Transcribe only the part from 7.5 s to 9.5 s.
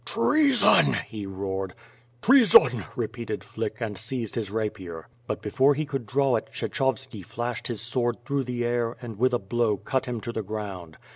his sword through the air and with a